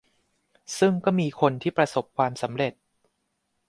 [0.79, 2.73] ซึ่งก็มีคนที่ประสบความสำเร็จ